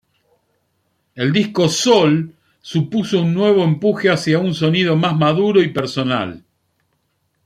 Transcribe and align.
El 1.13 1.31
disco 1.31 1.67
'Sol' 1.69 2.33
supuso 2.59 3.21
un 3.21 3.35
nuevo 3.35 3.63
empuje 3.63 4.09
hacia 4.09 4.39
un 4.39 4.55
sonido 4.55 4.95
más 4.95 5.15
maduro 5.15 5.61
y 5.61 5.67
personal. 5.67 6.43